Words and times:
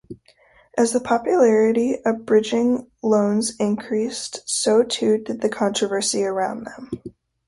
As 0.75 0.93
the 0.93 0.99
popularity 0.99 1.99
of 2.03 2.25
bridging 2.25 2.89
loans 3.03 3.55
increased, 3.57 4.41
so 4.49 4.81
too 4.81 5.19
did 5.19 5.41
the 5.41 5.49
controversy 5.49 6.23
around 6.23 6.63
them. 6.63 6.89